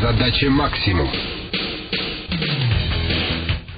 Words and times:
Задача 0.00 0.48
максимум. 0.48 1.10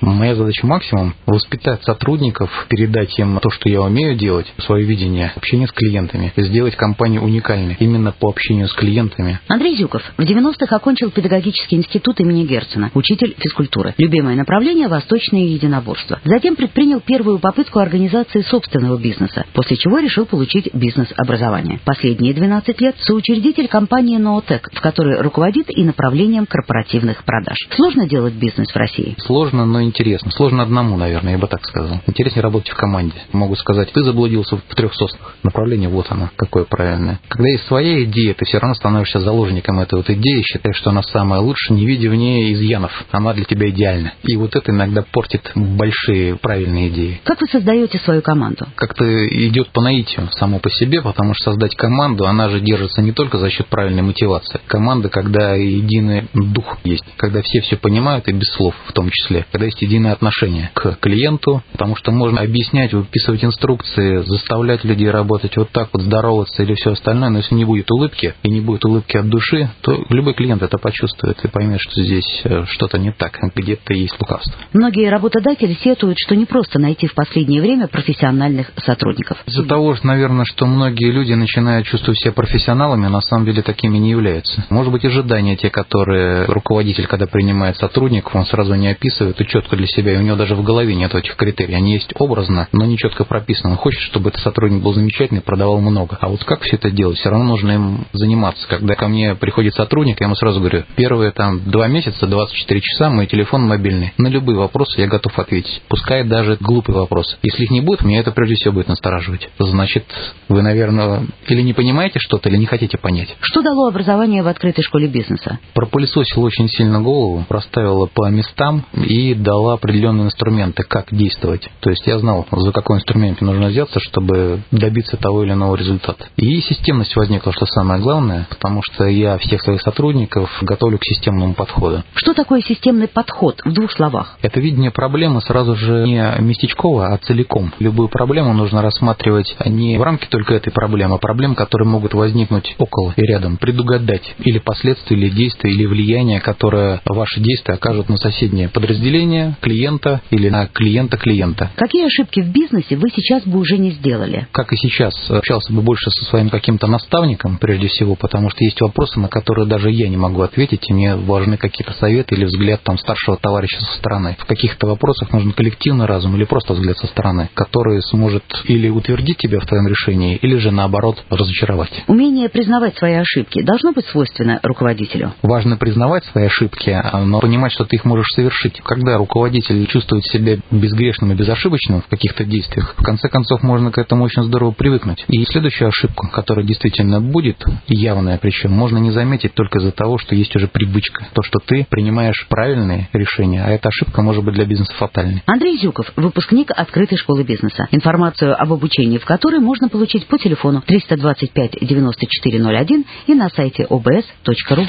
Моя 0.01 0.35
задача 0.35 0.67
максимум– 0.67 1.15
воспитать 1.27 1.83
сотрудников, 1.85 2.51
передать 2.71 3.19
им 3.19 3.39
то, 3.39 3.51
что 3.51 3.69
я 3.69 3.83
умею 3.83 4.17
делать, 4.17 4.47
свое 4.59 4.85
видение, 4.85 5.33
общение 5.37 5.69
с 5.69 5.73
клиентами, 5.73 6.33
сделать 6.37 6.75
компанию 6.75 7.23
уникальной 7.23 7.77
именно 7.79 8.11
по 8.13 8.31
общению 8.31 8.69
с 8.69 8.73
клиентами. 8.73 9.41
Андрей 9.49 9.77
Зюков 9.77 10.03
в 10.17 10.23
90-х 10.23 10.75
окончил 10.75 11.11
педагогический 11.11 11.77
институт 11.77 12.19
имени 12.21 12.47
Герцена, 12.47 12.91
учитель 12.95 13.37
физкультуры. 13.39 13.95
Любимое 13.99 14.37
направление– 14.37 14.89
восточное 14.89 15.45
единоборство. 15.45 16.19
Затем 16.25 16.57
предпринял 16.57 17.01
первую 17.01 17.39
попытку 17.39 17.79
организации 17.79 18.41
собственного 18.41 18.99
бизнеса, 18.99 19.45
после 19.53 19.77
чего 19.77 19.99
решил 19.99 20.25
получить 20.25 20.71
бизнес-образование. 20.73 21.79
Последние 21.85 22.33
12 22.33 22.81
лет– 22.81 22.97
соучредитель 23.01 23.69
компании 23.69 24.17
«Ноотек», 24.17 24.71
в 24.73 24.81
которой 24.81 25.21
руководит 25.21 25.67
и 25.69 25.85
направлением 25.85 26.47
корпоративных 26.47 27.23
продаж. 27.25 27.59
Сложно 27.77 28.09
делать 28.09 28.35
бизнес 28.35 28.71
в 28.71 28.77
России? 28.77 29.15
Сложно, 29.19 29.67
но 29.67 29.90
интересно. 29.91 30.31
Сложно 30.31 30.63
одному, 30.63 30.97
наверное, 30.97 31.33
я 31.33 31.39
бы 31.39 31.47
так 31.49 31.65
сказал. 31.67 32.01
Интереснее 32.07 32.43
работать 32.43 32.71
в 32.71 32.77
команде. 32.77 33.17
Могу 33.33 33.57
сказать, 33.57 33.93
ты 33.93 34.03
заблудился 34.03 34.57
в 34.57 34.75
трех 34.75 34.95
соснах. 34.95 35.37
Направление 35.43 35.89
вот 35.89 36.07
оно, 36.11 36.31
какое 36.37 36.65
правильное. 36.65 37.21
Когда 37.29 37.49
есть 37.49 37.67
своя 37.67 38.03
идея, 38.05 38.35
ты 38.35 38.45
все 38.45 38.59
равно 38.59 38.75
становишься 38.75 39.21
заложником 39.21 39.81
этой 39.81 39.97
вот 39.97 40.09
идеи, 40.11 40.43
считаешь, 40.43 40.77
что 40.77 40.91
она 40.91 41.03
самая 41.03 41.41
лучшая, 41.41 41.77
не 41.77 41.87
видя 41.87 42.09
в 42.09 42.15
ней 42.15 42.53
изъянов. 42.55 42.93
Она 43.11 43.35
для 43.35 43.45
тебя 43.45 43.69
идеальна. 43.71 44.13
И 44.23 44.37
вот 44.37 44.55
это 44.55 44.71
иногда 44.71 45.03
портит 45.03 45.51
большие 45.55 46.37
правильные 46.37 46.89
идеи. 46.89 47.21
Как 47.25 47.41
вы 47.41 47.49
создаете 47.49 47.99
свою 47.99 48.23
команду? 48.23 48.67
Как-то 48.77 49.05
идет 49.29 49.71
по 49.71 49.81
наитию 49.83 50.29
само 50.33 50.59
по 50.59 50.71
себе, 50.71 51.03
потому 51.03 51.35
что 51.35 51.51
создать 51.51 51.75
команду, 51.77 52.27
она 52.27 52.49
же 52.49 52.61
держится 52.61 53.03
не 53.03 53.13
только 53.13 53.39
за 53.39 53.51
счет 53.51 53.67
правильной 53.67 54.03
мотивации. 54.03 54.61
Команда, 54.67 55.09
когда 55.09 55.55
единый 55.55 56.29
дух 56.35 56.79
есть, 56.85 57.05
когда 57.17 57.43
все 57.43 57.61
все 57.61 57.77
понимают 57.77 58.29
и 58.29 58.33
без 58.33 58.49
слов 58.53 58.75
в 58.87 58.93
том 58.93 59.11
числе, 59.11 59.47
когда 59.51 59.67
есть 59.67 59.80
единое 59.83 60.13
отношение 60.13 60.71
к 60.75 60.97
клиенту, 61.01 61.63
потому 61.73 61.97
что 61.97 62.11
можно 62.11 62.41
объяснять, 62.41 62.93
выписывать 62.93 63.45
инструкции, 63.45 64.23
заставлять 64.23 64.85
людей 64.85 65.11
работать 65.11 65.57
вот 65.57 65.71
так 65.71 65.91
вот, 65.93 66.03
здороваться 66.03 66.63
или 66.63 66.75
все 66.75 66.93
остальное, 66.93 67.31
но 67.31 67.39
если 67.39 67.55
не 67.55 67.65
будет 67.65 67.91
улыбки 67.91 68.35
и 68.43 68.51
не 68.51 68.61
будет 68.61 68.85
улыбки 68.85 69.17
от 69.17 69.29
души, 69.29 69.71
то 69.83 70.05
любой 70.11 70.35
клиент 70.35 70.63
это 70.63 70.79
почувствует 70.79 71.43
и 71.45 71.49
поймет, 71.49 71.81
что 71.81 72.03
здесь 72.03 72.43
э, 72.45 72.65
что-то 72.67 72.99
не 72.99 73.13
так, 73.13 73.39
где-то 73.55 73.95
есть 73.95 74.15
лукавство. 74.21 74.55
Многие 74.73 75.09
работодатели 75.09 75.77
сетуют, 75.83 76.19
что 76.19 76.37
не 76.37 76.47
просто 76.47 76.79
найти 76.79 77.07
в 77.07 77.15
последнее 77.15 77.61
время 77.61 77.89
профессиональных 77.89 78.73
сотрудников. 78.85 79.39
Из-за 79.47 79.65
того, 79.65 79.95
что, 79.95 80.07
наверное, 80.07 80.45
что 80.45 80.67
многие 80.67 81.11
люди 81.11 81.33
начинают 81.33 81.87
чувствовать 81.87 82.19
себя 82.21 82.33
профессионалами, 82.33 83.07
на 83.07 83.21
самом 83.21 83.47
деле 83.47 83.63
такими 83.63 83.99
не 83.99 84.11
являются. 84.11 84.65
Может 84.71 84.93
быть, 84.93 85.05
ожидания 85.05 85.57
те, 85.57 85.71
которые 85.71 86.45
руководитель, 86.47 87.07
когда 87.07 87.27
принимает 87.27 87.77
сотрудников, 87.77 88.35
он 88.35 88.47
сразу 88.47 88.75
не 88.75 88.89
описывает 88.89 89.41
и 89.41 89.47
четко 89.47 89.70
четко 89.71 89.77
для 89.77 89.87
себя, 89.87 90.15
и 90.15 90.17
у 90.17 90.23
него 90.23 90.37
даже 90.37 90.55
в 90.55 90.63
голове 90.63 90.95
нет 90.95 91.15
этих 91.15 91.37
критерий. 91.37 91.75
Они 91.75 91.95
есть 91.95 92.13
образно, 92.19 92.69
но 92.73 92.85
не 92.87 92.97
четко 92.97 93.25
прописаны. 93.25 93.73
Он 93.73 93.77
хочет, 93.77 94.01
чтобы 94.01 94.31
этот 94.31 94.43
сотрудник 94.43 94.83
был 94.83 94.95
замечательный, 94.95 95.41
продавал 95.41 95.81
много. 95.81 96.19
А 96.21 96.29
вот 96.29 96.43
как 96.45 96.63
все 96.63 96.77
это 96.77 96.91
делать? 96.91 97.19
Все 97.19 97.31
равно 97.31 97.47
нужно 97.47 97.73
им 97.73 98.07
заниматься. 98.13 98.67
Когда 98.69 98.95
ко 98.95 99.09
мне 99.09 99.35
приходит 99.35 99.75
сотрудник, 99.75 100.21
я 100.21 100.27
ему 100.27 100.35
сразу 100.35 100.61
говорю, 100.61 100.85
первые 100.97 101.31
там 101.33 101.71
два 101.71 101.89
месяца, 101.89 102.27
24 102.27 102.81
часа, 102.81 103.11
мой 103.11 103.27
телефон 103.27 103.67
мобильный. 103.67 104.13
На 104.19 104.29
любые 104.29 104.59
вопросы 104.59 105.01
я 105.01 105.07
готов 105.07 105.39
ответить. 105.39 105.83
Пускай 105.89 106.25
даже 106.25 106.57
глупый 106.61 106.95
вопрос. 106.95 107.39
Если 107.43 107.65
их 107.65 107.71
не 107.71 107.81
будет, 107.81 108.03
меня 108.03 108.21
это 108.21 108.33
прежде 108.33 108.57
всего 108.57 108.75
будет 108.75 108.89
настораживать. 108.89 109.49
Значит, 109.59 110.05
вы, 110.49 110.63
наверное, 110.63 111.27
или 111.49 111.63
не 111.63 111.73
понимаете 111.73 112.19
что-то, 112.19 112.49
или 112.49 112.57
не 112.57 112.67
хотите 112.67 112.99
понять. 112.99 113.29
Что 113.41 113.63
дало 113.63 113.89
образование 113.89 114.43
в 114.43 114.49
открытой 114.49 114.83
школе 114.83 115.07
бизнеса? 115.07 115.59
Пропылесосил 115.75 116.43
очень 116.43 116.69
сильно 116.69 117.01
голову, 117.01 117.45
проставила 117.49 118.07
по 118.07 118.29
местам 118.29 118.85
и 118.95 119.35
дала 119.61 119.75
определенные 119.75 120.27
инструменты, 120.27 120.85
как 120.85 121.09
действовать. 121.11 121.69
То 121.81 121.91
есть 121.91 122.07
я 122.07 122.19
знал, 122.19 122.47
за 122.51 122.73
какой 122.73 122.97
инструмент 122.97 123.43
нужно 123.43 123.69
взяться, 123.69 124.01
чтобы 124.01 124.63
добиться 124.71 125.19
того 125.19 125.45
или 125.45 125.53
иного 125.53 125.77
результата. 125.77 126.27
И 126.37 126.61
системность 126.63 127.15
возникла, 127.15 127.53
что 127.53 127.67
самое 127.67 128.01
главное, 128.01 128.47
потому 128.49 128.81
что 128.83 129.05
я 129.05 129.37
всех 129.37 129.61
своих 129.61 129.83
сотрудников 129.83 130.51
готовлю 130.63 130.99
к 130.99 131.05
системному 131.05 131.53
подходу. 131.53 132.03
Что 132.15 132.33
такое 132.33 132.63
системный 132.63 133.07
подход 133.07 133.61
в 133.65 133.73
двух 133.73 133.93
словах? 133.93 134.39
Это 134.41 134.61
видение 134.61 134.91
проблемы 134.91 135.43
сразу 135.43 135.77
же 135.77 136.07
не 136.07 136.41
местечково, 136.41 137.13
а 137.13 137.19
целиком. 137.19 137.73
Любую 137.79 138.09
проблему 138.09 138.55
нужно 138.55 138.81
рассматривать 138.81 139.55
не 139.67 139.99
в 139.99 140.03
рамке 140.03 140.27
только 140.31 140.55
этой 140.55 140.73
проблемы, 140.73 141.17
а 141.17 141.19
проблем, 141.19 141.55
которые 141.55 141.87
могут 141.87 142.15
возникнуть 142.15 142.75
около 142.79 143.13
и 143.15 143.23
рядом. 143.23 143.59
Предугадать 143.59 144.35
или 144.39 144.59
последствия, 144.59 145.17
или 145.17 145.29
действия, 145.29 145.71
или 145.71 145.85
влияние, 145.85 146.41
которое 146.41 147.03
ваши 147.05 147.41
действия 147.41 147.75
окажут 147.75 148.09
на 148.09 148.17
соседнее 148.17 148.71
подразделение, 148.71 149.50
клиента 149.61 150.23
или 150.31 150.49
на 150.49 150.67
клиента 150.67 151.17
клиента. 151.17 151.71
Какие 151.77 152.07
ошибки 152.07 152.41
в 152.41 152.53
бизнесе 152.53 152.97
вы 152.97 153.11
сейчас 153.11 153.45
бы 153.45 153.59
уже 153.59 153.79
не 153.79 153.91
сделали? 153.93 154.47
Как 154.53 154.73
и 154.73 154.77
сейчас, 154.77 155.15
общался 155.31 155.73
бы 155.73 155.83
больше 155.83 156.11
со 156.11 156.25
своим 156.27 156.51
каким-то 156.51 156.87
наставником, 156.87 157.59
прежде 157.59 157.89
всего, 157.89 158.15
потому 158.15 158.51
что 158.51 158.65
есть 158.65 158.81
вопросы, 158.81 159.21
на 159.21 159.29
которые 159.29 159.67
даже 159.67 159.91
я 159.91 160.09
не 160.09 160.17
могу 160.17 160.43
ответить, 160.43 160.89
и 160.89 160.93
мне 160.93 161.17
важны 161.17 161.57
какие-то 161.57 161.93
советы 161.95 162.35
или 162.35 162.45
взгляд 162.45 162.83
там 162.83 162.99
старшего 162.99 163.37
товарища 163.37 163.81
со 163.81 163.99
стороны. 163.99 164.37
В 164.39 164.45
каких-то 164.47 164.87
вопросах 164.87 165.33
нужен 165.33 165.53
коллективный 165.53 166.07
разум 166.07 166.37
или 166.37 166.45
просто 166.45 166.75
взгляд 166.75 166.97
со 166.99 167.07
стороны, 167.07 167.51
который 167.55 168.01
сможет 168.03 168.45
или 168.65 168.89
утвердить 168.89 169.39
тебя 169.39 169.61
в 169.61 169.67
твоем 169.67 169.87
решении, 169.89 170.37
или 170.37 170.57
же 170.57 170.71
наоборот 170.71 171.23
разочаровать. 171.31 171.93
Умение 172.07 172.49
признавать 172.49 172.97
свои 172.97 173.15
ошибки 173.15 173.63
должно 173.63 173.93
быть 173.93 174.07
свойственно 174.07 174.61
руководителю. 174.63 175.33
Важно 175.43 175.77
признавать 175.77 176.25
свои 176.25 176.47
ошибки, 176.47 177.01
но 177.25 177.41
понимать, 177.41 177.73
что 177.73 177.85
ты 177.85 177.97
их 177.97 178.05
можешь 178.05 178.29
совершить. 178.35 178.81
Когда 178.83 179.17
руководитель 179.17 179.40
чувствует 179.87 180.25
себя 180.27 180.59
безгрешным 180.71 181.33
и 181.33 181.35
безошибочным 181.35 182.03
в 182.03 182.09
каких-то 182.09 182.45
действиях, 182.45 182.95
в 182.97 183.03
конце 183.03 183.29
концов 183.29 183.63
можно 183.63 183.91
к 183.91 183.99
этому 183.99 184.25
очень 184.25 184.43
здорово 184.45 184.73
привыкнуть. 184.73 185.25
И 185.29 185.45
следующую 185.45 185.89
ошибку, 185.89 186.29
которая 186.29 186.65
действительно 186.65 187.21
будет, 187.21 187.65
явная 187.87 188.39
причем, 188.39 188.73
можно 188.73 188.99
не 188.99 189.11
заметить 189.11 189.55
только 189.55 189.79
из-за 189.79 189.93
того, 189.93 190.19
что 190.19 190.35
есть 190.35 190.55
уже 190.57 190.69
привычка. 190.69 191.27
То, 191.33 191.43
что 191.43 191.59
ты 191.59 191.87
принимаешь 191.89 192.47
правильные 192.49 193.09
решения, 193.13 193.63
а 193.65 193.71
эта 193.71 193.89
ошибка 193.89 194.23
может 194.23 194.45
быть 194.45 194.55
для 194.55 194.65
бизнеса 194.65 194.93
фатальной. 194.95 195.43
Андрей 195.47 195.79
Зюков, 195.79 196.13
выпускник 196.17 196.71
открытой 196.71 197.19
школы 197.19 197.45
бизнеса. 197.45 197.89
Информацию 197.91 198.61
об 198.61 198.73
обучении 198.73 199.19
в 199.19 199.25
которой 199.25 199.61
можно 199.61 199.89
получить 199.89 200.27
по 200.27 200.39
телефону 200.39 200.83
325 200.87 201.79
9401 201.81 203.05
и 203.27 203.35
на 203.35 203.49
сайте 203.51 203.87
obs.ru. 203.89 204.87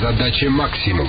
Задача 0.00 0.50
максимум. 0.50 1.08